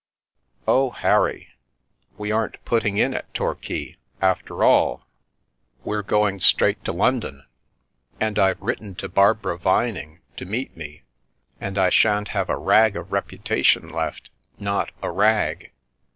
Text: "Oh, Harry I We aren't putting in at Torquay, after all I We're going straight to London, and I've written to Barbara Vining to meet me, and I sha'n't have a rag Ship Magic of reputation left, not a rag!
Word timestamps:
"Oh, 0.67 0.89
Harry 0.89 1.49
I 1.51 2.15
We 2.17 2.31
aren't 2.31 2.65
putting 2.65 2.97
in 2.97 3.13
at 3.13 3.31
Torquay, 3.35 3.97
after 4.19 4.63
all 4.63 5.01
I 5.01 5.03
We're 5.83 6.01
going 6.01 6.39
straight 6.39 6.83
to 6.85 6.91
London, 6.91 7.45
and 8.19 8.39
I've 8.39 8.59
written 8.59 8.95
to 8.95 9.07
Barbara 9.07 9.59
Vining 9.59 10.21
to 10.37 10.45
meet 10.45 10.75
me, 10.75 11.03
and 11.59 11.77
I 11.77 11.91
sha'n't 11.91 12.29
have 12.29 12.49
a 12.49 12.57
rag 12.57 12.93
Ship 12.93 12.95
Magic 12.95 13.05
of 13.09 13.13
reputation 13.13 13.89
left, 13.89 14.31
not 14.57 14.89
a 15.03 15.11
rag! 15.11 15.71